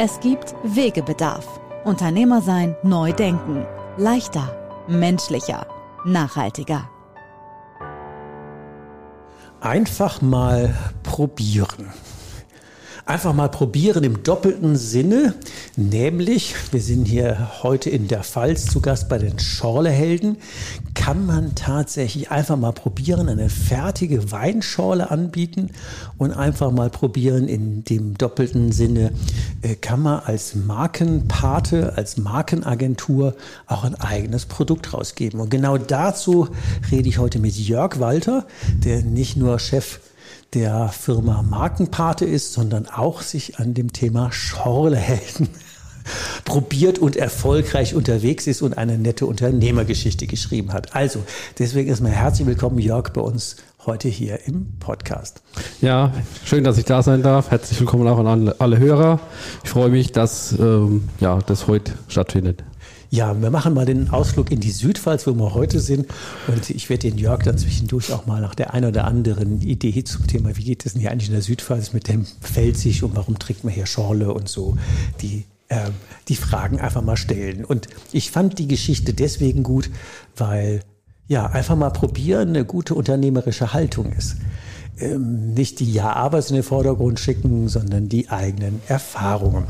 [0.00, 1.58] Es gibt Wegebedarf.
[1.84, 3.66] Unternehmer sein, neu denken.
[3.96, 4.56] Leichter,
[4.86, 5.66] menschlicher,
[6.04, 6.88] nachhaltiger.
[9.58, 11.92] Einfach mal probieren.
[13.06, 15.34] Einfach mal probieren im doppelten Sinne,
[15.74, 20.36] nämlich, wir sind hier heute in der Pfalz zu Gast bei den Schorlehelden,
[21.08, 25.70] kann man tatsächlich einfach mal probieren, eine fertige Weinschorle anbieten
[26.18, 29.12] und einfach mal probieren in dem doppelten Sinne,
[29.62, 33.36] äh, kann man als Markenpate, als Markenagentur
[33.66, 35.40] auch ein eigenes Produkt rausgeben.
[35.40, 36.48] Und genau dazu
[36.90, 38.44] rede ich heute mit Jörg Walter,
[38.84, 40.00] der nicht nur Chef
[40.52, 45.48] der Firma Markenpate ist, sondern auch sich an dem Thema Schorlehelden
[46.48, 50.96] probiert und erfolgreich unterwegs ist und eine nette Unternehmergeschichte geschrieben hat.
[50.96, 51.22] Also,
[51.58, 55.42] deswegen erstmal herzlich willkommen, Jörg, bei uns heute hier im Podcast.
[55.82, 56.10] Ja,
[56.46, 57.50] schön, dass ich da sein darf.
[57.50, 59.20] Herzlich willkommen auch an alle, Hörer.
[59.62, 62.64] Ich freue mich, dass ähm, ja, das heute stattfindet.
[63.10, 66.06] Ja, wir machen mal den Ausflug in die Südpfalz, wo wir heute sind.
[66.46, 70.02] Und ich werde den Jörg dann zwischendurch auch mal nach der einen oder anderen Idee
[70.02, 73.14] zum Thema, wie geht es denn hier eigentlich in der Südpfalz mit dem Pfälzisch und
[73.16, 74.78] warum trinkt man hier Schorle und so,
[75.20, 75.90] die, äh,
[76.28, 77.64] die Fragen einfach mal stellen.
[77.64, 79.90] Und ich fand die Geschichte deswegen gut,
[80.36, 80.80] weil
[81.26, 84.36] ja, einfach mal probieren eine gute unternehmerische Haltung ist
[85.00, 89.64] ähm, nicht die Ja-Abers in den Vordergrund schicken, sondern die eigenen Erfahrungen.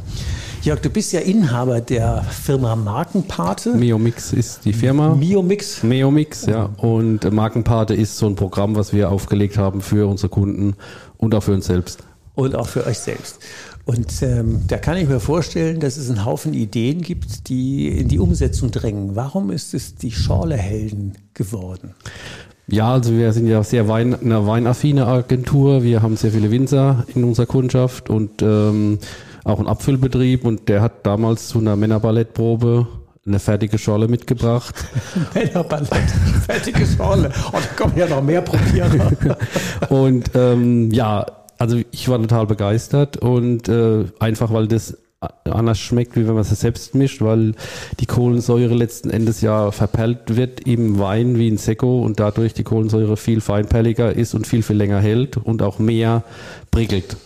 [0.62, 3.74] Jörg, du bist ja Inhaber der Firma Markenpate.
[3.74, 5.14] Meomix ist die Firma.
[5.14, 5.82] Meomix.
[5.82, 6.70] Meomix, ja.
[6.78, 10.74] Und Markenpate ist so ein Programm, was wir aufgelegt haben für unsere Kunden
[11.16, 12.00] und auch für uns selbst.
[12.34, 13.38] Und auch für euch selbst.
[13.88, 18.08] Und ähm, da kann ich mir vorstellen, dass es einen Haufen Ideen gibt, die in
[18.08, 19.16] die Umsetzung drängen.
[19.16, 21.94] Warum ist es die Schorlehelden geworden?
[22.66, 25.84] Ja, also wir sind ja sehr Wein, eine weinaffine Agentur.
[25.84, 28.98] Wir haben sehr viele Winzer in unserer Kundschaft und ähm,
[29.44, 30.44] auch einen Abfüllbetrieb.
[30.44, 32.86] Und der hat damals zu einer Männerballettprobe
[33.24, 34.74] eine fertige Schorle mitgebracht.
[35.34, 36.10] Männerballett,
[36.44, 37.28] fertige Schorle.
[37.28, 39.00] Und oh, da kommen ja noch mehr probieren.
[39.88, 41.24] und ähm, ja,
[41.58, 44.96] also ich war total begeistert und äh, einfach, weil das
[45.44, 47.54] anders schmeckt, wie wenn man es selbst mischt, weil
[47.98, 52.62] die Kohlensäure letzten Endes ja verperlt wird im Wein wie in Sekko und dadurch die
[52.62, 56.22] Kohlensäure viel feinperliger ist und viel, viel länger hält und auch mehr
[56.70, 57.16] prickelt.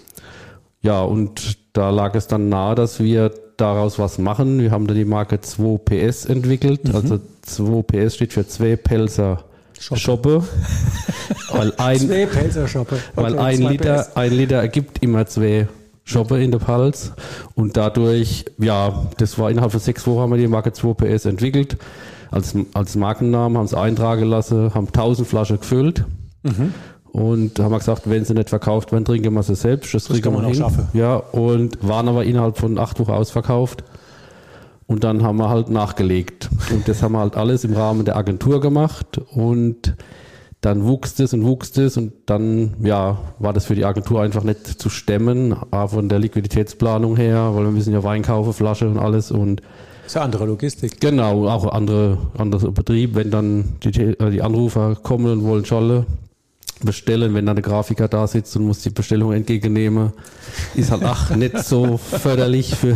[0.81, 4.60] Ja, und da lag es dann nahe, dass wir daraus was machen.
[4.60, 6.88] Wir haben da die Marke 2PS entwickelt.
[6.88, 6.94] Mhm.
[6.94, 9.44] Also 2PS steht für zwei Pelzer
[9.82, 10.43] Shoppe.
[11.53, 12.97] weil ein, zwei Pelzer Shoppe.
[12.97, 15.69] Okay, weil ein Liter, ein Liter ergibt immer zwei
[16.04, 17.12] Shoppe in der Pulse
[17.54, 21.26] und dadurch, ja, das war innerhalb von sechs Wochen haben wir die Marke 2 PS
[21.26, 21.76] entwickelt.
[22.31, 26.04] Als, als Markennamen haben sie eintragen lassen, haben 1000 Flaschen gefüllt.
[26.43, 26.72] Mhm.
[27.12, 29.93] Und haben wir gesagt, wenn sie nicht verkauft werden, trinken wir sie selbst.
[29.93, 30.88] Das, das kann man auch schaffen.
[30.94, 33.84] Ja, und waren aber innerhalb von acht Wochen ausverkauft.
[34.93, 36.51] Und dann haben wir halt nachgelegt.
[36.71, 39.19] Und das haben wir halt alles im Rahmen der Agentur gemacht.
[39.35, 39.97] Und
[40.61, 44.45] dann wuchs es und wuchs es und dann ja, war das für die Agentur einfach
[44.45, 48.89] nicht zu stemmen, A, von der Liquiditätsplanung her, weil wir müssen ja Wein kaufen, Flasche
[48.89, 49.63] und alles und
[50.07, 51.00] ist ja andere Logistik.
[51.00, 56.06] Genau, auch andere, anderer Betrieb, wenn dann die, äh, die Anrufer kommen und wollen Scholle
[56.84, 60.12] bestellen, wenn dann der Grafiker da sitzt und muss die Bestellung entgegennehmen,
[60.75, 62.93] ist halt ach nicht so förderlich für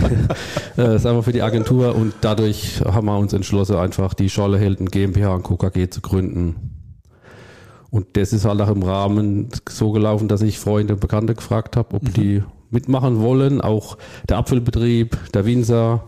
[0.76, 4.90] äh, sagen wir für die Agentur und dadurch haben wir uns entschlossen, einfach die Schollehelden
[4.90, 6.76] GmbH und KKG zu gründen.
[7.90, 11.76] Und das ist halt auch im Rahmen so gelaufen, dass ich Freunde und Bekannte gefragt
[11.76, 12.12] habe, ob mhm.
[12.12, 13.60] die mitmachen wollen.
[13.60, 13.96] Auch
[14.28, 16.04] der Apfelbetrieb, der Winzer,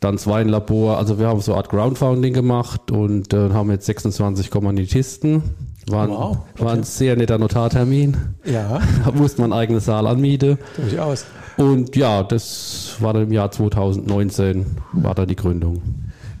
[0.00, 0.98] dann das Weinlabor.
[0.98, 5.42] Also wir haben so eine Art Groundfounding gemacht und äh, haben jetzt 26 Kommunitisten.
[5.88, 6.64] War, wow, okay.
[6.64, 8.16] war ein sehr netter Notartermin.
[8.44, 8.80] Ja.
[9.04, 10.58] Da musste man einen eigenen Saal anmieten.
[10.76, 11.24] Durchaus.
[11.56, 15.82] Und ja, das war dann im Jahr 2019, war da die Gründung.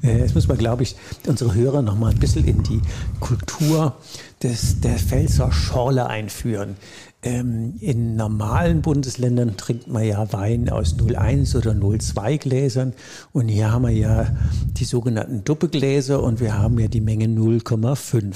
[0.02, 0.96] Jetzt muss man, glaube ich,
[1.28, 2.80] unsere Hörer noch mal ein bisschen in die
[3.20, 3.94] Kultur
[4.42, 6.76] des, der Pfälzer Schorle einführen.
[7.24, 12.94] Ähm, in normalen Bundesländern trinkt man ja Wein aus 01 oder 02 Gläsern
[13.32, 14.36] und hier haben wir ja
[14.76, 18.34] die sogenannten Duppegläser und wir haben ja die Menge 0,5.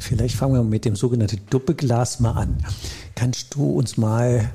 [0.00, 2.58] Vielleicht fangen wir mit dem sogenannten Duppeglas mal an.
[3.14, 4.50] Kannst du uns mal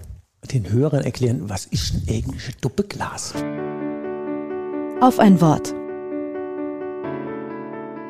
[0.51, 3.33] den Hörern erklären, was ist ein eigentlich ein Duppeglas?
[4.99, 5.73] Auf ein Wort.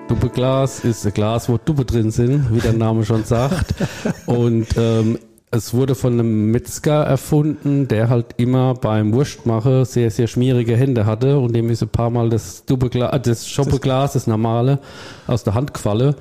[0.07, 3.75] Duppeglas ist ein Glas, wo Duppe drin sind, wie der Name schon sagt.
[4.25, 5.19] Und ähm,
[5.51, 11.05] es wurde von einem Metzger erfunden, der halt immer beim Wurstmachen sehr, sehr schmierige Hände
[11.05, 14.79] hatte und dem ist ein paar Mal das Duppeglas, äh, das Schoppeglas, das normale,
[15.27, 16.15] aus der Hand gefallen.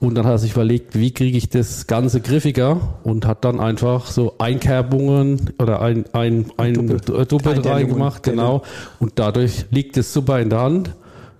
[0.00, 3.60] Und dann hat er sich überlegt, wie kriege ich das Ganze griffiger und hat dann
[3.60, 8.62] einfach so Einkerbungen oder ein, ein, ein Teilung, reingemacht, genau.
[8.98, 10.90] Und dadurch liegt es super in der Hand,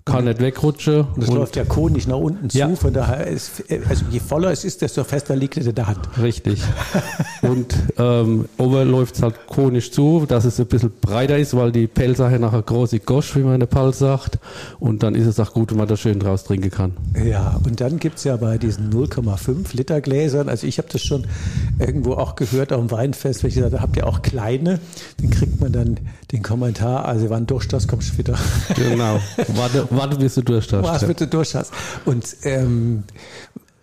[0.05, 1.07] kann nicht wegrutschen.
[1.17, 2.69] Das und läuft ja konisch nach unten zu, Ja.
[2.77, 6.01] von daher ist, also je voller es ist, desto fester liegt es in der Hand.
[6.21, 6.61] Richtig.
[7.43, 11.73] Und ähm, oben läuft es halt konisch zu, dass es ein bisschen breiter ist, weil
[11.73, 14.39] die Pelsache nachher große Gosch, wie man in der Pal sagt.
[14.79, 16.93] Und dann ist es auch gut, wenn man da schön draus trinken kann.
[17.25, 21.27] Ja, und dann gibt's ja bei diesen 0,5 Liter Gläsern, also ich habe das schon
[21.79, 24.81] irgendwo auch gehört auf dem Weinfest, wenn ich gesagt habe, habt ihr auch kleine?
[25.21, 25.99] Dann kriegt man dann
[26.33, 28.39] den Kommentar, also wann durch das kommst du wieder.
[28.77, 29.21] Genau.
[29.55, 31.07] Warte, warte bis du durch hast.
[31.07, 31.73] bitte durch hast.
[32.05, 33.05] Und ähm,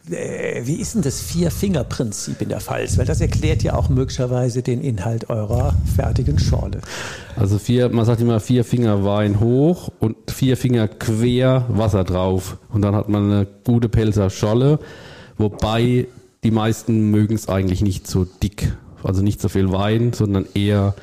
[0.09, 2.97] äh, wie ist denn das Vier-Finger-Prinzip in der Pfalz?
[2.97, 6.81] Weil das erklärt ja auch möglicherweise den Inhalt eurer fertigen Schorle.
[7.35, 12.57] Also vier, man sagt immer vier Finger Wein hoch und vier Finger quer Wasser drauf.
[12.69, 14.79] Und dann hat man eine gute Pelzer Scholle,
[15.37, 16.07] wobei
[16.43, 18.73] die meisten mögen es eigentlich nicht so dick.
[19.03, 20.95] Also nicht so viel Wein, sondern eher,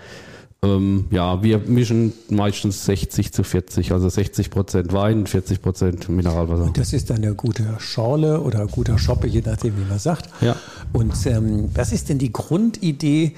[0.60, 6.72] ähm, ja, wir mischen meistens 60 zu 40, also 60 Prozent Wein, 40 Prozent Mineralwasser.
[6.74, 10.28] Das ist dann eine gute Schorle oder ein guter Schoppe, je nachdem, wie man sagt.
[10.40, 10.56] Ja.
[10.92, 13.34] Und ähm, was ist denn die Grundidee,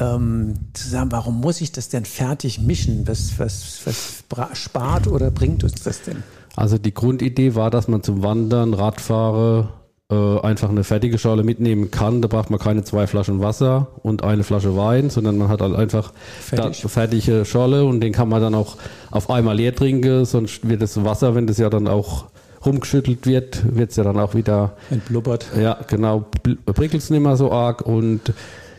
[0.00, 3.06] ähm, zu sagen, warum muss ich das denn fertig mischen?
[3.06, 6.24] Was, was, was spart oder bringt uns das denn?
[6.56, 9.68] Also die Grundidee war, dass man zum Wandern, Radfahren
[10.10, 12.20] äh, einfach eine fertige Schale mitnehmen kann.
[12.20, 15.74] Da braucht man keine zwei Flaschen Wasser und eine Flasche Wein, sondern man hat halt
[15.74, 16.82] einfach Fertig.
[16.82, 18.76] Da, fertige Schale und den kann man dann auch
[19.10, 22.26] auf einmal leer trinken, sonst wird das Wasser, wenn das ja dann auch
[22.64, 25.46] rumgeschüttelt wird, wird es ja dann auch wieder Entblubbert.
[25.58, 26.26] ja, genau.
[26.66, 27.82] Prickelt es nicht mehr so arg.
[27.82, 28.20] Und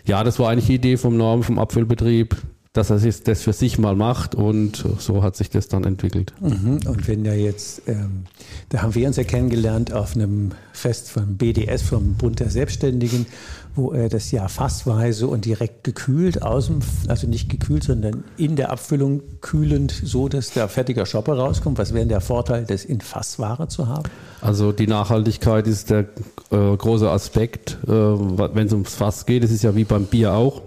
[0.06, 2.36] ja, das war eigentlich die Idee vom Norm, vom Abfüllbetrieb,
[2.76, 4.36] dass er sich das für sich mal macht.
[4.36, 6.34] Und so hat sich das dann entwickelt.
[6.42, 6.80] Mhm.
[6.86, 8.26] Und wenn ja jetzt, ähm,
[8.70, 13.28] da haben wir uns ja kennengelernt auf einem Fest vom BDS, vom Bund der Selbstständigen,
[13.76, 18.58] wo er das ja fassweise und direkt gekühlt aus dem, also nicht gekühlt, sondern in
[18.58, 21.78] der Abfüllung kühlend, so dass der fertiger Shopper rauskommt.
[21.78, 24.10] Was wäre denn der Vorteil, das in Fassware zu haben?
[24.42, 26.10] Also die Nachhaltigkeit ist der
[26.52, 29.46] äh, große Aspekt, äh, wenn es ums Fass geht.
[29.46, 30.62] Es ist ja wie beim Bier auch.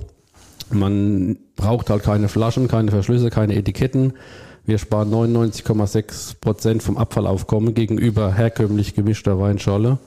[0.70, 4.14] Man braucht halt keine Flaschen, keine Verschlüsse, keine Etiketten.
[4.64, 9.98] Wir sparen 99,6 Prozent vom Abfallaufkommen gegenüber herkömmlich gemischter Weinscholle.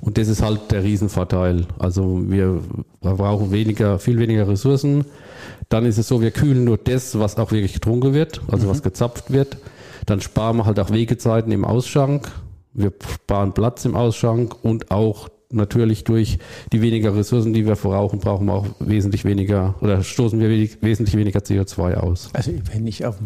[0.00, 1.66] Und das ist halt der Riesenvorteil.
[1.78, 2.60] Also wir
[3.00, 5.04] brauchen weniger, viel weniger Ressourcen.
[5.68, 8.82] Dann ist es so, wir kühlen nur das, was auch wirklich getrunken wird, also was
[8.82, 9.56] gezapft wird.
[10.04, 12.30] Dann sparen wir halt auch Wegezeiten im Ausschank.
[12.74, 16.38] Wir sparen Platz im Ausschank und auch natürlich durch
[16.72, 20.78] die weniger Ressourcen, die wir verbrauchen, brauchen wir auch wesentlich weniger oder stoßen wir wenig-
[20.82, 22.30] wesentlich weniger CO2 aus.
[22.32, 23.16] Also wenn ich auf,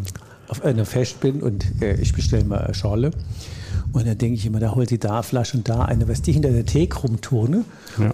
[0.49, 3.11] auf einer Fest bin und äh, ich bestelle mal eine Schorle
[3.92, 6.23] und dann denke ich immer, da holt sie da eine Flasche und da eine, was
[6.23, 7.64] die hinter der Theke rumturne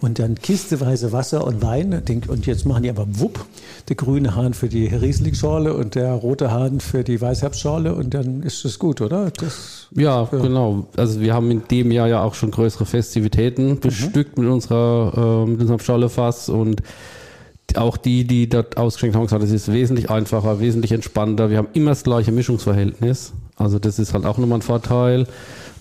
[0.00, 3.44] und dann kisteweise Wasser und Wein denk, und jetzt machen die aber wupp,
[3.88, 8.42] der grüne Hahn für die Riesling-Schorle und der rote Hahn für die Weißherbstschorle und dann
[8.42, 9.30] ist das gut, oder?
[9.30, 10.86] Das, Ja, genau.
[10.96, 15.50] Also wir haben in dem Jahr ja auch schon größere Festivitäten bestückt mit unserer, äh,
[15.50, 16.82] mit unserem Schollefass und
[17.74, 21.50] auch die, die dort ausgeschenkt haben, gesagt, es ist wesentlich einfacher, wesentlich entspannter.
[21.50, 23.32] Wir haben immer das gleiche Mischungsverhältnis.
[23.56, 25.26] Also das ist halt auch nochmal ein Vorteil.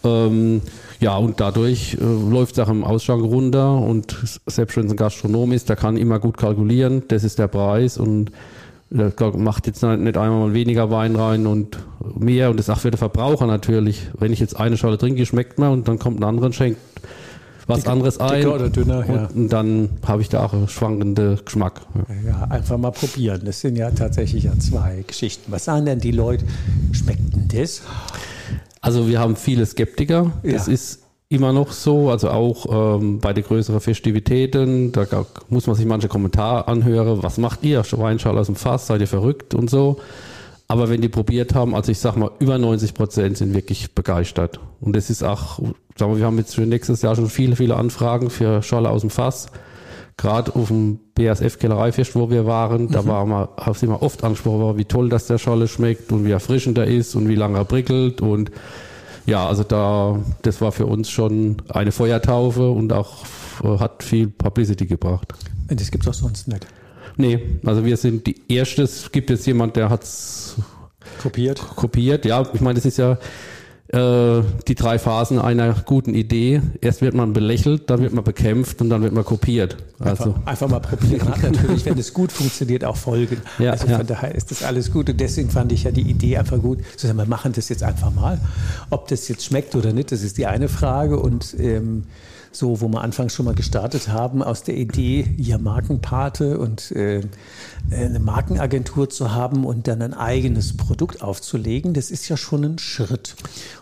[0.03, 0.61] Ähm,
[0.99, 4.15] ja, und dadurch äh, läuft es auch im Ausschank runter und
[4.45, 7.97] selbst wenn es ein Gastronom ist, der kann immer gut kalkulieren, das ist der Preis
[7.97, 8.31] und
[8.89, 11.79] der macht jetzt nicht einmal mal weniger Wein rein und
[12.17, 14.07] mehr und das ist auch für den Verbraucher natürlich.
[14.17, 16.79] Wenn ich jetzt eine Schale trinke, schmeckt mir und dann kommt ein anderer und schenkt
[17.67, 18.37] was Dicker- anderes ein.
[18.41, 19.29] dicker oder dünner, und, ja.
[19.33, 21.81] und dann habe ich da auch einen schwankenden Geschmack.
[22.25, 22.43] Ja.
[22.49, 23.41] einfach mal probieren.
[23.45, 25.51] Das sind ja tatsächlich ja zwei Geschichten.
[25.51, 26.45] Was sagen denn die Leute?
[26.91, 27.81] Schmeckt denn das?
[28.81, 30.31] Also wir haben viele Skeptiker.
[30.43, 30.73] Das Ja.
[30.73, 35.05] ist immer noch so, also auch ähm, bei den größeren Festivitäten, da
[35.49, 39.07] muss man sich manche Kommentare anhören, was macht ihr, Weinschale aus dem Fass, seid ihr
[39.07, 39.97] verrückt und so.
[40.67, 44.59] Aber wenn die probiert haben, also ich sag mal, über 90 Prozent sind wirklich begeistert.
[44.81, 45.59] Und es ist auch,
[45.95, 49.01] sagen wir, wir haben jetzt für nächstes Jahr schon viele, viele Anfragen für Schale aus
[49.01, 49.47] dem Fass.
[50.17, 52.91] Gerade auf dem BASF Kellereifest, wo wir waren, mhm.
[52.91, 56.25] da war mal, haben sie mal oft angesprochen, wie toll das der Scholle schmeckt und
[56.25, 58.49] wie erfrischend er ist und wie lange er prickelt und
[59.25, 63.25] ja, also da, das war für uns schon eine Feuertaufe und auch
[63.63, 65.33] äh, hat viel Publicity gebracht.
[65.67, 66.65] Das gibt es auch sonst nicht.
[67.17, 68.83] Nee, also wir sind die Erste.
[68.83, 70.55] Es gibt jetzt jemand, der hat's
[71.21, 71.61] kopiert.
[71.75, 72.47] Kopiert, ja.
[72.53, 73.17] Ich meine, das ist ja
[73.89, 76.61] äh, die drei Phasen einer guten Idee.
[76.81, 79.77] Erst wird man belächelt, dann wird man bekämpft und dann wird man kopiert.
[79.99, 81.29] Also einfach, einfach mal probieren.
[81.29, 83.37] Hat natürlich, wenn es gut funktioniert, auch Folgen.
[83.59, 84.03] Ja, also von ja.
[84.03, 85.09] daher ist das alles gut.
[85.09, 86.79] Und deswegen fand ich ja die Idee einfach gut.
[86.97, 88.39] Zu sagen, wir machen das jetzt einfach mal.
[88.89, 91.19] Ob das jetzt schmeckt oder nicht, das ist die eine Frage.
[91.19, 92.03] Und ähm,
[92.55, 97.21] so, wo wir anfangs schon mal gestartet haben, aus der Idee, ihr Markenpate und äh,
[97.91, 102.79] eine Markenagentur zu haben und dann ein eigenes Produkt aufzulegen, das ist ja schon ein
[102.79, 103.35] Schritt.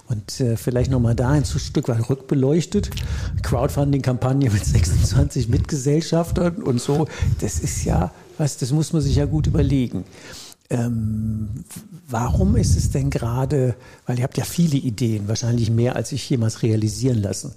[0.09, 2.89] Und äh, vielleicht nochmal da ein Stück weit rückbeleuchtet.
[3.41, 7.07] Crowdfunding-Kampagne mit 26 Mitgesellschaftern und so,
[7.39, 10.03] das ist ja, was, das muss man sich ja gut überlegen.
[10.73, 11.63] Ähm,
[12.09, 13.75] warum ist es denn gerade,
[14.05, 17.53] weil ihr habt ja viele Ideen, wahrscheinlich mehr, als ich jemals realisieren lassen.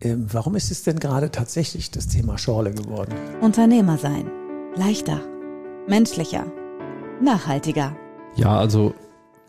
[0.00, 3.14] Ähm, warum ist es denn gerade tatsächlich das Thema Schorle geworden?
[3.40, 4.30] Unternehmer sein.
[4.76, 5.20] Leichter.
[5.88, 6.46] Menschlicher.
[7.20, 7.96] Nachhaltiger.
[8.36, 8.94] Ja, also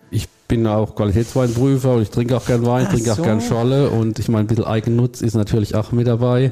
[0.09, 3.21] ich bin auch Qualitätsweinprüfer und ich trinke auch gern Wein, Ach trinke so.
[3.21, 6.51] auch gern Scholle und ich meine, ein bisschen Eigennutz ist natürlich auch mit dabei.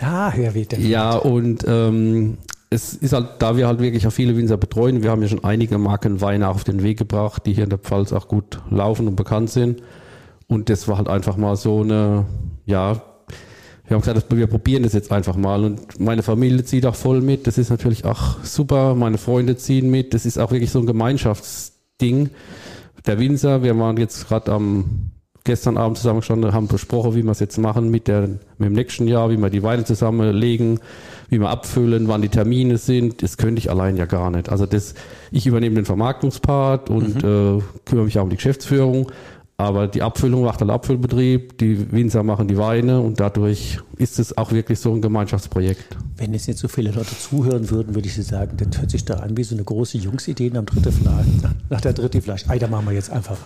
[0.00, 2.36] Daher weht der Ja, und ähm,
[2.70, 5.42] es ist halt, da wir halt wirklich auch viele Winzer betreuen, wir haben ja schon
[5.42, 9.08] einige Marken Weine auf den Weg gebracht, die hier in der Pfalz auch gut laufen
[9.08, 9.82] und bekannt sind.
[10.46, 12.26] Und das war halt einfach mal so eine,
[12.66, 13.02] ja,
[13.90, 15.64] wir haben gesagt, wir probieren das jetzt einfach mal.
[15.64, 17.48] Und meine Familie zieht auch voll mit.
[17.48, 18.94] Das ist natürlich auch super.
[18.94, 20.14] Meine Freunde ziehen mit.
[20.14, 22.30] Das ist auch wirklich so ein Gemeinschaftsding.
[23.04, 25.09] Der Winzer, wir waren jetzt gerade am
[25.50, 28.28] gestern Abend zusammengestanden, haben besprochen, wie wir es jetzt machen mit, der,
[28.58, 30.78] mit dem nächsten Jahr, wie wir die Weine zusammenlegen,
[31.28, 33.24] wie wir abfüllen, wann die Termine sind.
[33.24, 34.48] Das könnte ich allein ja gar nicht.
[34.48, 34.94] Also das,
[35.32, 37.58] ich übernehme den Vermarktungspart und mhm.
[37.58, 39.10] äh, kümmere mich auch um die Geschäftsführung.
[39.60, 44.38] Aber die Abfüllung macht der Abfüllbetrieb, die Winzer machen die Weine und dadurch ist es
[44.38, 45.98] auch wirklich so ein Gemeinschaftsprojekt.
[46.16, 49.04] Wenn jetzt nicht so viele Leute zuhören würden, würde ich Sie sagen, das hört sich
[49.04, 51.26] da an wie so eine große Jungsidee am dritten Fleisch.
[51.68, 52.48] Nach der dritten Fleisch.
[52.48, 53.36] Ei, da machen wir jetzt einfach.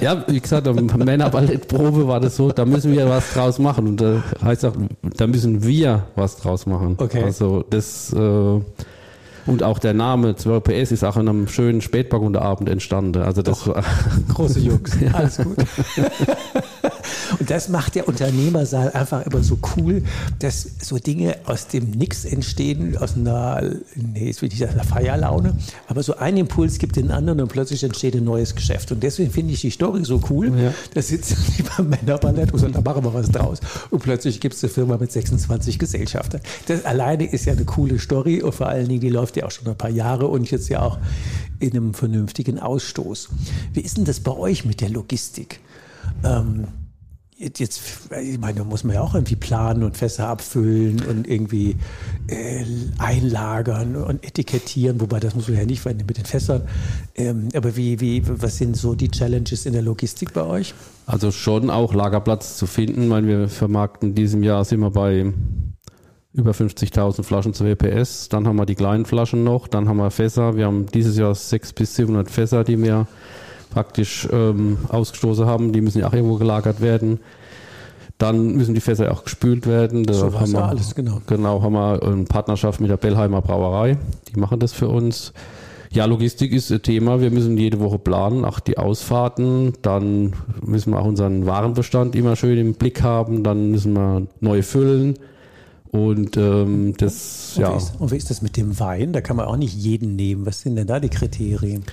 [0.00, 3.86] ja, wie gesagt, am Männerballettprobe war das so, da müssen wir was draus machen.
[3.86, 4.72] Und da heißt auch,
[5.18, 6.94] da müssen wir was draus machen.
[6.96, 7.22] Okay.
[7.22, 8.60] Also das äh,
[9.46, 13.22] und auch der Name 12 PS ist auch in einem schönen Spätburgunderabend entstanden.
[13.22, 13.82] Also das Doch,
[14.34, 14.96] große Jungs.
[15.12, 15.56] Alles gut.
[17.38, 20.02] Und das macht der Unternehmersaal einfach immer so cool,
[20.38, 23.62] dass so Dinge aus dem Nix entstehen, aus einer,
[23.94, 25.56] nee, ist wirklich einer Feierlaune.
[25.88, 28.92] Aber so ein Impuls gibt den anderen und plötzlich entsteht ein neues Geschäft.
[28.92, 30.52] Und deswegen finde ich die Story so cool.
[30.58, 30.74] Ja.
[30.94, 33.60] Da sitzen die beim Männerballett und sagen, da machen wir was draus.
[33.90, 36.40] Und plötzlich gibt es eine Firma mit 26 Gesellschaftern.
[36.66, 39.50] Das alleine ist ja eine coole Story und vor allen Dingen, die läuft ja auch
[39.50, 40.98] schon ein paar Jahre und jetzt ja auch
[41.58, 43.28] in einem vernünftigen Ausstoß.
[43.72, 45.60] Wie ist denn das bei euch mit der Logistik?
[46.24, 46.66] Ähm,
[47.42, 47.80] jetzt,
[48.22, 51.76] ich meine, da muss man ja auch irgendwie planen und Fässer abfüllen und irgendwie
[52.28, 52.64] äh,
[52.98, 56.62] einlagern und etikettieren, wobei das muss man ja nicht mit den Fässern.
[57.14, 60.74] Ähm, aber wie, wie, was sind so die Challenges in der Logistik bei euch?
[61.06, 63.08] Also schon auch Lagerplatz zu finden.
[63.08, 65.32] Meine, wir vermarkten diesem Jahr sind wir bei
[66.34, 68.28] über 50.000 Flaschen zu WPS.
[68.28, 69.68] Dann haben wir die kleinen Flaschen noch.
[69.68, 70.56] Dann haben wir Fässer.
[70.56, 73.06] Wir haben dieses Jahr 600 bis 700 Fässer, die wir
[73.72, 75.72] praktisch ähm, ausgestoßen haben.
[75.72, 77.20] Die müssen ja auch irgendwo gelagert werden.
[78.18, 80.04] Dann müssen die Fässer auch gespült werden.
[80.04, 81.20] Da so haben wir, alles, genau.
[81.26, 83.98] Genau, haben wir eine Partnerschaft mit der Bellheimer Brauerei.
[84.32, 85.32] Die machen das für uns.
[85.90, 87.20] Ja, Logistik ist ein Thema.
[87.20, 89.74] Wir müssen jede Woche planen, auch die Ausfahrten.
[89.82, 93.42] Dann müssen wir auch unseren Warenbestand immer schön im Blick haben.
[93.42, 95.18] Dann müssen wir neu füllen.
[95.90, 97.72] Und ähm, das, und ja.
[97.72, 99.12] Wie ist, und wie ist das mit dem Wein?
[99.12, 100.46] Da kann man auch nicht jeden nehmen.
[100.46, 101.84] Was sind denn da die Kriterien?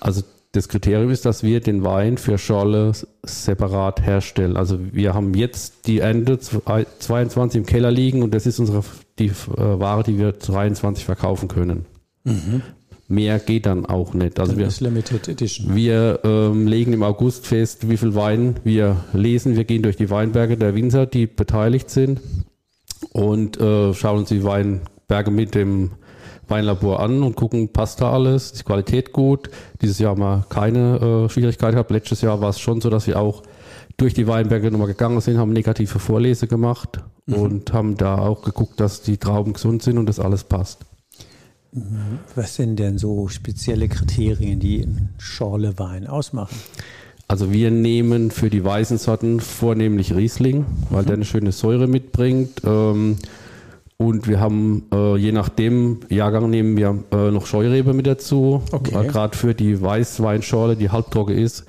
[0.00, 4.56] Also das Kriterium ist, dass wir den Wein für Schorle separat herstellen.
[4.56, 8.82] Also wir haben jetzt die Ende 22 im Keller liegen und das ist unsere
[9.18, 11.86] die äh, Ware, die wir 23 verkaufen können.
[12.24, 12.62] Mhm.
[13.08, 14.38] Mehr geht dann auch nicht.
[14.38, 15.74] Also wir, Limited Edition.
[15.74, 19.56] wir ähm, legen im August fest, wie viel Wein wir lesen.
[19.56, 22.20] Wir gehen durch die Weinberge der Winzer, die beteiligt sind
[23.12, 25.92] und äh, schauen uns die Weinberge mit dem
[26.48, 29.50] Weinlabor an und gucken, passt da alles, ist die Qualität gut.
[29.82, 31.90] Dieses Jahr haben wir keine äh, Schwierigkeit gehabt.
[31.90, 33.42] Letztes Jahr war es schon so, dass wir auch
[33.96, 37.34] durch die Weinberge nochmal gegangen sind, haben negative Vorlese gemacht mhm.
[37.34, 40.86] und haben da auch geguckt, dass die Trauben gesund sind und das alles passt.
[41.72, 42.20] Mhm.
[42.34, 46.56] Was sind denn so spezielle Kriterien, die einen Schorlewein ausmachen?
[47.26, 51.06] Also wir nehmen für die weißen Sorten vornehmlich Riesling, weil mhm.
[51.06, 52.62] der eine schöne Säure mitbringt.
[52.64, 53.16] Ähm,
[53.98, 58.62] und wir haben, äh, je nachdem Jahrgang, nehmen wir äh, noch Scheurebe mit dazu.
[58.70, 58.94] Okay.
[58.94, 61.66] Äh, Gerade für die Weißweinschorle, die halbtrocken ist,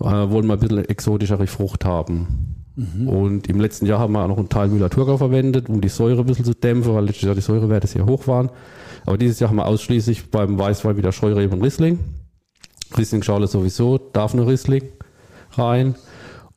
[0.00, 2.54] äh, wollen wir ein bisschen exotischere Frucht haben.
[2.76, 3.08] Mhm.
[3.08, 6.20] Und im letzten Jahr haben wir auch noch einen Teil Müller-Thurgau verwendet, um die Säure
[6.20, 8.50] ein bisschen zu dämpfen, weil letztes Jahr die Säurewerte sehr hoch waren.
[9.04, 11.98] Aber dieses Jahr haben wir ausschließlich beim Weißwein wieder Scheurebe und Riesling.
[12.96, 14.84] Riesling-Schale sowieso, darf eine Riesling
[15.52, 15.96] rein.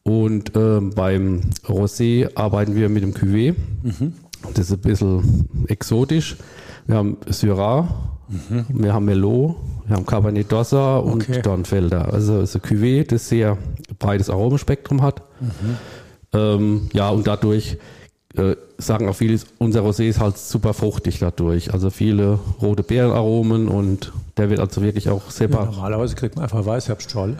[0.04, 3.56] Und äh, beim Rosé arbeiten wir mit dem Cuvée.
[3.82, 4.14] Mhm.
[4.54, 6.38] Das ist ein bisschen exotisch.
[6.86, 7.88] Wir haben Syrah,
[8.28, 8.66] mhm.
[8.70, 9.56] wir haben Merlot,
[9.88, 11.42] wir haben Cabernet d'Ossa und okay.
[11.42, 12.14] Dornfelder.
[12.14, 13.58] Also es ist ein Cuvée, das sehr
[14.00, 15.22] breites Aromenspektrum hat.
[15.40, 15.78] Mhm.
[16.34, 17.78] Ähm, ja, und dadurch
[18.36, 21.74] äh, sagen auch viele, unser Rosé ist halt super fruchtig dadurch.
[21.74, 25.50] Also viele rote Beerenaromen und der wird also wirklich auch sehr...
[25.50, 27.38] Ja, normalerweise kriegt man einfach Weißherbstschorle.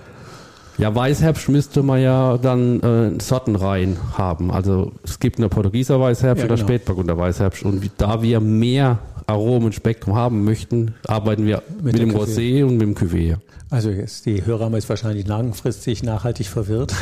[0.78, 4.52] Ja, Weißherbst müsste man ja dann äh, Sortenreihen haben.
[4.52, 6.68] Also es gibt eine Portugieser Weißherbst ja, oder genau.
[6.68, 7.64] Spätburgunder Weißherbst.
[7.64, 12.88] Und da wir mehr Aromenspektrum haben möchten, arbeiten wir mit, mit dem Rosé und mit
[12.88, 13.38] dem Cuvée.
[13.70, 16.96] Also jetzt, die Hörer haben jetzt wahrscheinlich langfristig nachhaltig verwirrt,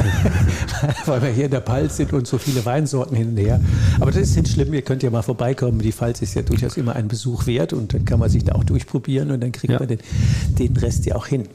[1.06, 3.60] weil wir hier in der Pfalz sind und so viele Weinsorten hin und her.
[3.98, 5.80] Aber das ist nicht schlimm, ihr könnt ja mal vorbeikommen.
[5.80, 8.52] Die Pfalz ist ja durchaus immer ein Besuch wert und dann kann man sich da
[8.52, 9.80] auch durchprobieren und dann kriegt ja.
[9.80, 9.98] man den,
[10.56, 11.48] den Rest ja auch hin.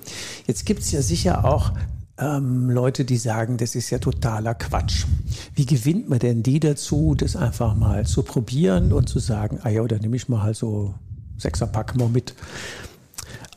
[0.47, 1.71] Jetzt gibt es ja sicher auch
[2.19, 5.05] ähm, Leute, die sagen, das ist ja totaler Quatsch.
[5.55, 9.69] Wie gewinnt man denn die dazu, das einfach mal zu probieren und zu sagen, ah
[9.69, 10.93] ja, dann nehme ich mal halt so
[11.37, 12.33] Sechserpack mal mit.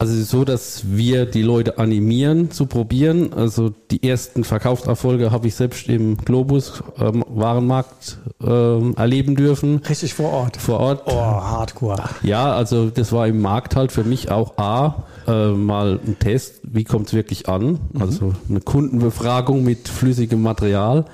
[0.02, 3.32] Also es ist so, dass wir die Leute animieren zu probieren.
[3.34, 9.76] Also die ersten Verkaufserfolge habe ich selbst im Globus ähm, Warenmarkt ähm, erleben dürfen.
[9.88, 10.56] Richtig vor Ort.
[10.56, 11.02] Vor Ort.
[11.06, 12.02] Oh, Hardcore.
[12.24, 16.62] Ja, also das war im Markt halt für mich auch A, äh, mal ein Test,
[16.64, 17.78] wie kommt es wirklich an?
[17.92, 18.02] Mhm.
[18.02, 21.04] Also eine Kundenbefragung mit flüssigem Material.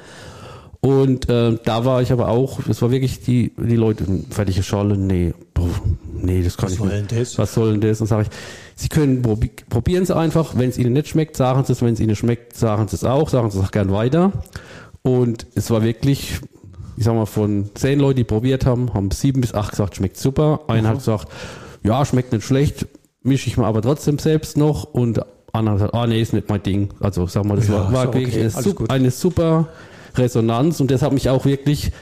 [0.80, 4.96] Und äh, da war ich aber auch, es war wirklich die, die Leute, fertige Schale,
[4.96, 5.34] nee,
[6.20, 7.12] nee, das kann Was ich nicht.
[7.12, 7.38] Das?
[7.38, 8.00] Was soll denn das?
[8.00, 8.28] Und sage ich,
[8.74, 9.22] Sie können
[9.68, 10.57] probieren es einfach.
[10.57, 11.83] Wenn es Ihnen nicht schmeckt, sagen Sie es.
[11.83, 13.28] Wenn es Ihnen schmeckt, sagen Sie es auch.
[13.28, 14.33] Sagen Sie es auch gern weiter.
[15.02, 16.40] Und es war wirklich,
[16.96, 20.16] ich sag mal, von zehn Leuten, die probiert haben, haben sieben bis acht gesagt, schmeckt
[20.16, 20.61] super.
[20.68, 20.87] Einer mhm.
[20.88, 21.28] hat gesagt,
[21.83, 22.87] ja, schmeckt nicht schlecht,
[23.22, 24.85] mische ich mir aber trotzdem selbst noch.
[24.85, 25.20] Und
[25.52, 26.90] einer hat gesagt, ah nee, ist nicht mein Ding.
[27.00, 28.74] Also sag mal, das ja, war, war wirklich okay.
[28.78, 29.68] eine, eine super
[30.14, 31.92] Resonanz und das hat mich auch wirklich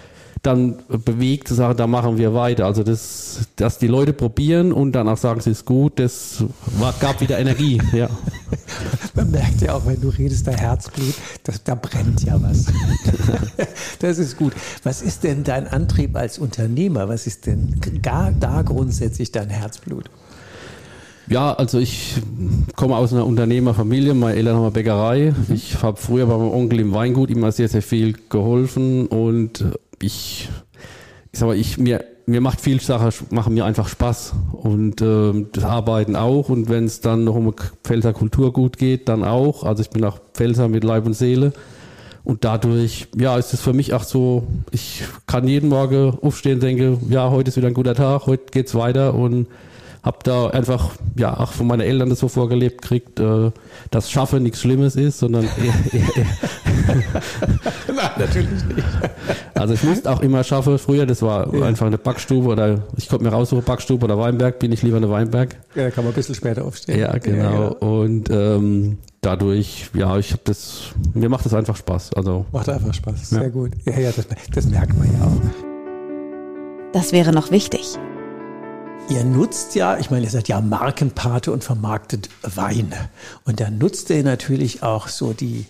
[0.46, 2.66] dann bewegt zu sagen, da machen wir weiter.
[2.66, 6.44] Also das, dass die Leute probieren und danach sagen, es ist gut, das
[6.78, 7.80] war, gab wieder Energie.
[7.92, 8.08] Ja.
[9.14, 12.66] Man merkt ja auch, wenn du redest, der Herzblut, das, da brennt ja was.
[13.98, 14.52] Das ist gut.
[14.82, 17.08] Was ist denn dein Antrieb als Unternehmer?
[17.08, 20.10] Was ist denn gar da grundsätzlich dein Herzblut?
[21.28, 22.14] Ja, also ich
[22.76, 24.14] komme aus einer Unternehmerfamilie.
[24.14, 25.32] Meine Eltern haben eine Bäckerei.
[25.32, 25.54] Mhm.
[25.54, 29.64] Ich habe früher bei meinem Onkel im Weingut immer sehr, sehr viel geholfen und
[30.02, 30.48] ich,
[31.32, 34.34] ich sag mal, ich, mir, mir macht viel Sache, machen mir einfach Spaß.
[34.52, 36.48] Und äh, das Arbeiten auch.
[36.48, 37.54] Und wenn es dann noch um
[37.84, 39.64] Pfälzer Kulturgut geht, dann auch.
[39.64, 41.52] Also ich bin auch Pfälzer mit Leib und Seele.
[42.24, 46.98] Und dadurch, ja, ist es für mich auch so, ich kann jeden Morgen aufstehen denke,
[47.08, 49.14] ja, heute ist wieder ein guter Tag, heute geht's weiter.
[49.14, 49.46] Und
[50.02, 53.50] habe da einfach, ja, auch von meinen Eltern das so vorgelebt kriegt, äh,
[53.90, 55.44] dass Schaffen nichts Schlimmes ist, sondern
[55.92, 56.26] eher, eher, eher
[57.88, 58.86] Nein, natürlich nicht.
[59.54, 60.78] Also ich musste auch immer schaffen.
[60.78, 61.64] Früher, das war ja.
[61.64, 65.08] einfach eine Backstube oder ich konnte mir raussuchen, Backstube oder Weinberg, bin ich lieber eine
[65.08, 65.56] Weinberg.
[65.74, 67.00] Ja, da kann man ein bisschen später aufstehen.
[67.00, 67.42] Ja, genau.
[67.42, 67.68] Ja, ja.
[67.68, 72.12] Und ähm, dadurch, ja, ich habe das, mir macht das einfach Spaß.
[72.12, 73.30] Also macht einfach Spaß.
[73.30, 73.72] Sehr gut.
[73.86, 76.92] Ja, ja, das, das merkt man ja auch.
[76.92, 77.98] Das wäre noch wichtig.
[79.08, 83.08] Ihr nutzt ja, ich meine, ihr seid ja Markenpate und vermarktet Weine.
[83.44, 85.66] Und da nutzt ihr natürlich auch so die,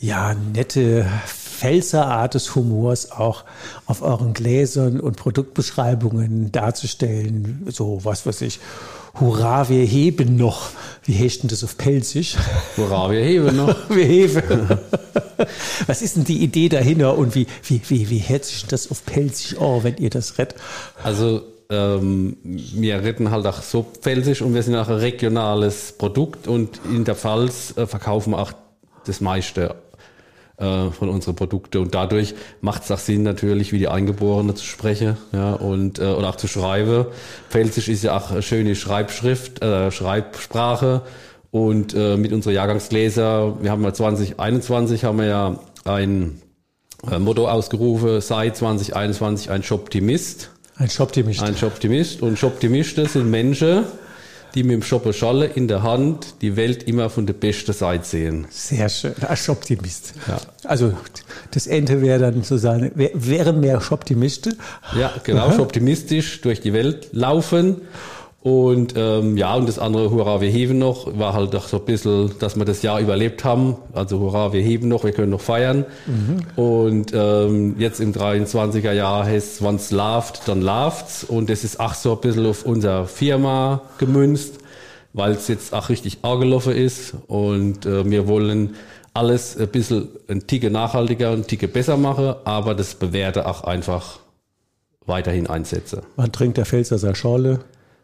[0.00, 3.44] ja, nette Pfälzerart des Humors auch
[3.86, 7.64] auf euren Gläsern und Produktbeschreibungen darzustellen.
[7.70, 8.58] So, was weiß ich.
[9.20, 10.70] Hurra, wir heben noch.
[11.04, 12.36] Wie heißt denn das auf Pelzig?
[12.76, 13.76] Hurra, wir heben noch.
[13.90, 14.42] wir heben.
[15.86, 19.06] Was ist denn die Idee dahinter und wie, wie, wie, wie hört sich das auf
[19.06, 20.58] Pelzig oh, wenn ihr das rettet?
[21.04, 21.42] Also
[21.72, 26.80] ähm, wir retten halt auch so pfälzisch und wir sind auch ein regionales Produkt und
[26.84, 28.52] in der Pfalz äh, verkaufen wir auch
[29.06, 29.74] das meiste
[30.58, 34.64] äh, von unseren Produkten und dadurch macht es auch Sinn natürlich, wie die Eingeborene zu
[34.64, 37.06] sprechen ja, und äh, oder auch zu schreiben.
[37.48, 41.02] Pfälzisch ist ja auch eine schöne Schreibschrift, äh, Schreibsprache
[41.50, 46.40] Und äh, mit unserer Jahrgangsgläser, wir haben ja 2021 haben wir ja ein
[47.10, 50.50] äh, Motto ausgerufen, sei 2021 ein Shoptimist.
[50.82, 51.40] Ein Shoptimist.
[51.40, 52.22] Ein Shoptimist.
[52.22, 53.84] Und Shoptimisten sind Menschen,
[54.56, 58.04] die mit dem Shopper Scholle in der Hand die Welt immer von der besten Seite
[58.04, 58.48] sehen.
[58.50, 60.14] Sehr schön, ein Shoptimist.
[60.26, 60.38] Ja.
[60.64, 60.92] Also
[61.52, 64.56] das Ende wäre dann sozusagen, wär, wäre mehr Shoptimiste.
[64.98, 67.82] Ja, genau, Shoptimistisch durch die Welt laufen
[68.42, 71.84] und ähm, ja, und das andere Hurra, wir heben noch, war halt doch so ein
[71.84, 73.76] bisschen, dass wir das Jahr überlebt haben.
[73.92, 75.84] Also Hurra, wir heben noch, wir können noch feiern.
[76.06, 76.60] Mhm.
[76.60, 81.22] Und ähm, jetzt im 23er Jahr heißt es, wenn's lauft, dann lauft's.
[81.22, 84.58] Und das ist auch so ein bisschen auf unsere Firma gemünzt,
[85.12, 87.14] weil es jetzt auch richtig angelaufen ist.
[87.28, 88.74] Und äh, wir wollen
[89.14, 93.62] alles ein bisschen ein Ticke nachhaltiger und ein Ticke besser machen, aber das Bewährte auch
[93.62, 94.18] einfach
[95.06, 96.00] weiterhin einsetzen.
[96.16, 97.60] Wann trinkt der Pfälzer Schorle?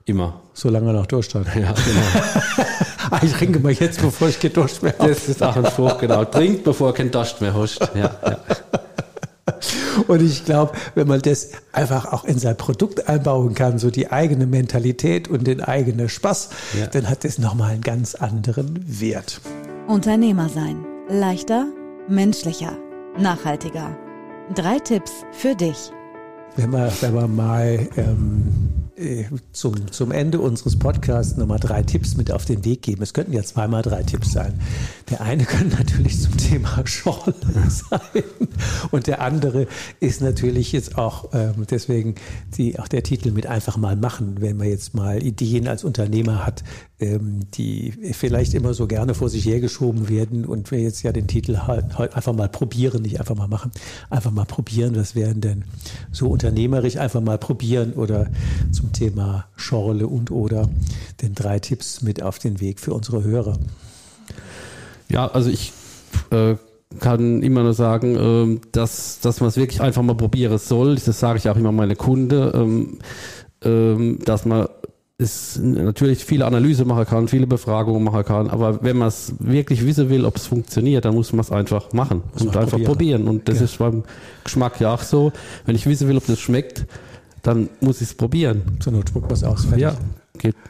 [0.09, 0.41] Immer.
[0.55, 1.47] Solange er noch Durst hat.
[1.55, 2.67] Ja, genau.
[3.11, 5.09] Ah, ich trinke mal jetzt, bevor ich kein Durst mehr habe.
[5.09, 6.27] Das ist auch ein Spruch, genau.
[6.27, 7.81] Trinkt, bevor er kein Durst mehr hast.
[7.95, 8.39] Ja, ja.
[10.07, 14.13] Und ich glaube, wenn man das einfach auch in sein Produkt einbauen kann, so die
[14.13, 16.87] eigene Mentalität und den eigenen Spaß, ja.
[16.89, 19.41] dann hat das nochmal einen ganz anderen Wert.
[19.87, 20.85] Unternehmer sein.
[21.09, 21.67] Leichter,
[22.09, 22.77] menschlicher,
[23.19, 23.97] nachhaltiger.
[24.55, 25.91] Drei Tipps für dich.
[26.57, 28.53] Wenn wir, wenn wir mal ähm,
[28.85, 28.88] äh,
[29.53, 33.03] zum, zum Ende unseres Podcasts nochmal drei Tipps mit auf den Weg geben.
[33.03, 34.55] Es könnten ja zweimal drei Tipps sein.
[35.11, 37.35] Der eine könnte natürlich zum Thema Schorle
[37.69, 38.25] sein
[38.91, 39.67] und der andere
[40.01, 42.15] ist natürlich jetzt auch ähm, deswegen
[42.57, 46.45] die, auch der Titel mit einfach mal machen, wenn man jetzt mal Ideen als Unternehmer
[46.45, 46.65] hat,
[47.01, 51.27] ähm, die vielleicht immer so gerne vor sich hergeschoben werden und wir jetzt ja den
[51.27, 53.71] Titel halt, halt einfach mal probieren, nicht einfach mal machen,
[54.11, 55.65] einfach mal probieren, was wären denn
[56.11, 58.29] so unternehmerisch einfach mal probieren oder
[58.73, 60.69] zum Thema Schorle und oder
[61.23, 63.59] den drei Tipps mit auf den Weg für unsere Hörer.
[65.09, 65.73] Ja, also ich
[66.31, 66.57] äh,
[67.01, 70.97] kann immer nur sagen, ähm, dass, dass man es wirklich einfach mal probieren soll.
[70.97, 72.99] Das sage ich auch immer meine Kunden, ähm,
[73.63, 74.69] ähm, dass man
[75.21, 79.85] es natürlich viele Analyse machen kann, viele Befragungen machen kann, aber wenn man es wirklich
[79.85, 83.25] wissen will, ob es funktioniert, dann muss man es einfach machen muss und einfach probieren.
[83.25, 83.29] probieren.
[83.29, 83.65] Und das ja.
[83.65, 84.05] ist beim
[84.45, 85.33] Geschmack ja auch so.
[85.67, 86.87] Wenn ich wissen will, ob das schmeckt,
[87.43, 88.63] dann muss ich es probieren.
[88.81, 89.65] Zur Not spuckt was aus.
[89.65, 89.83] Fertig.
[89.83, 89.97] Ja,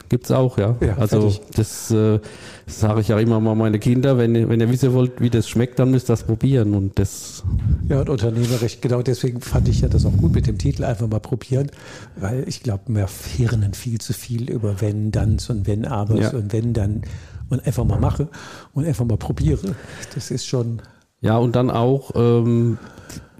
[0.09, 0.75] gibt es auch, ja.
[0.81, 1.41] ja also fertig.
[1.55, 2.19] das äh,
[2.65, 5.79] sage ich ja immer mal meine Kinder, wenn, wenn ihr wissen wollt, wie das schmeckt,
[5.79, 6.73] dann müsst ihr das probieren.
[6.73, 7.43] Und das
[7.87, 11.07] ja, und unternehmerisch, genau deswegen fand ich ja das auch gut mit dem Titel, einfach
[11.07, 11.71] mal probieren,
[12.15, 16.29] weil ich glaube, wir fahren viel zu viel über wenn, dann und wenn, aber ja.
[16.31, 17.03] und wenn, dann
[17.49, 18.27] und einfach mal mache
[18.73, 19.75] und einfach mal probiere.
[20.13, 20.81] Das ist schon.
[21.21, 22.77] Ja, und dann auch ähm,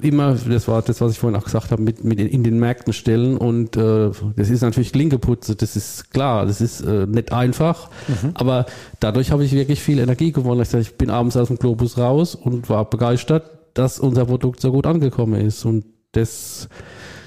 [0.02, 2.94] immer, das war das, was ich vorhin auch gesagt habe, mit, mit in den Märkten
[2.94, 7.90] stellen und äh, das ist natürlich Klinkeputze, das ist klar, das ist äh, nicht einfach,
[8.08, 8.32] mhm.
[8.34, 8.66] aber
[9.00, 10.62] dadurch habe ich wirklich viel Energie gewonnen.
[10.62, 14.72] Ich, ich bin abends aus dem Globus raus und war begeistert, dass unser Produkt so
[14.72, 16.68] gut angekommen ist und das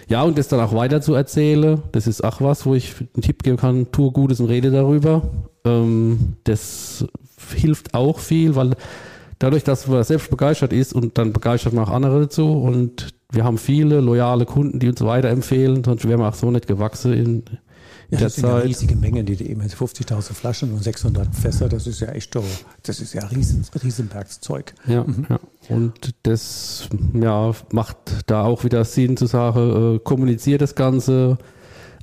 [0.09, 3.23] ja, und das dann auch weiter zu erzählen, das ist auch was, wo ich einen
[3.23, 5.23] Tipp geben kann, tue Gutes und rede darüber.
[5.65, 7.07] Ähm, das
[7.55, 8.75] hilft auch viel, weil
[9.42, 13.44] dadurch, dass man selbst begeistert ist und dann begeistert man auch andere dazu und wir
[13.44, 17.44] haben viele loyale Kunden, die uns weiterempfehlen, sonst wären wir auch so nicht gewachsen in,
[18.11, 22.00] ja, das sind ja riesige Mengen, die eben 50.000 Flaschen und 600 Fässer, das ist
[22.00, 22.37] ja echt,
[22.83, 24.74] das ist ja riesen, Riesenbergszeug.
[24.87, 25.26] Ja, mhm.
[25.31, 25.38] ja,
[25.70, 31.38] und das ja, macht da auch wieder Sinn zu sagen, äh, kommuniziert das Ganze,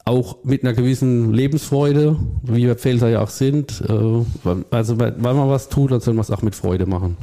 [0.05, 3.81] auch mit einer gewissen Lebensfreude, wie wir Pfälzer ja auch sind.
[3.87, 7.17] Äh, also wenn man was tut, dann soll man es auch mit Freude machen.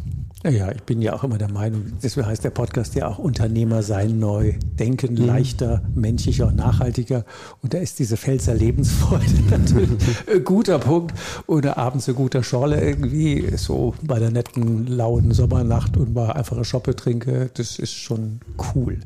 [0.51, 3.83] Ja, ich bin ja auch immer der Meinung, deswegen heißt der Podcast ja auch Unternehmer
[3.83, 5.27] sein neu, denken mhm.
[5.27, 7.25] leichter, menschlicher und nachhaltiger.
[7.63, 9.91] Und da ist diese Pfälzer Lebensfreude natürlich
[10.33, 11.15] ein guter Punkt.
[11.49, 16.57] Oder abends ein guter Schorle irgendwie, so bei der netten, lauen Sommernacht und mal einfach
[16.57, 18.41] eine Schoppe trinke, das ist schon
[18.75, 18.99] cool.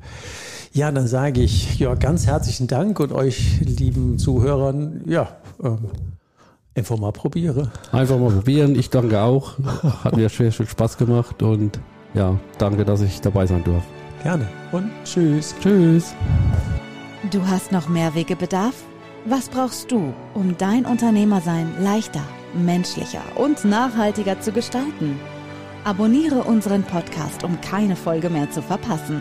[0.72, 5.78] Ja, dann sage ich ja ganz herzlichen Dank und euch lieben Zuhörern, ja, ähm,
[6.76, 7.72] einfach mal probiere.
[7.90, 8.76] Einfach mal probieren.
[8.76, 9.58] Ich danke auch.
[10.04, 11.80] Hat mir sehr viel Spaß gemacht und
[12.14, 13.88] ja, danke, dass ich dabei sein durfte.
[14.22, 15.56] Gerne und tschüss.
[15.60, 16.14] Tschüss.
[17.32, 18.74] Du hast noch mehr Wegebedarf?
[19.24, 22.22] Was brauchst du, um dein Unternehmersein leichter,
[22.54, 25.18] menschlicher und nachhaltiger zu gestalten?
[25.84, 29.20] Abonniere unseren Podcast, um keine Folge mehr zu verpassen.